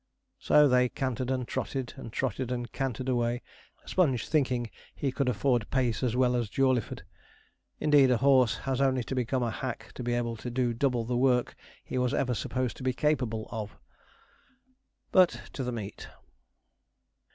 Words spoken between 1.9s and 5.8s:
and trotted and cantered away, Sponge thinking he could afford